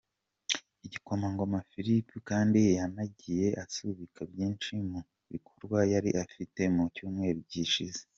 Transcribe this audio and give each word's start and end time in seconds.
igikomangoma 0.85 1.59
Philip 1.69 2.07
kandi 2.29 2.61
yanagiye 2.79 3.47
asubika 3.63 4.21
byinshi 4.31 4.71
mu 4.89 5.01
bikorwa 5.31 5.79
yari 5.93 6.09
afite 6.23 6.61
mu 6.75 6.83
cyumweru 6.95 7.41
gishize. 7.51 8.01